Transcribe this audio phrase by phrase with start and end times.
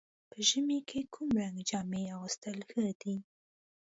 [0.31, 3.15] په ژمي کې کوم رنګ جامې اغوستل ښه دي؟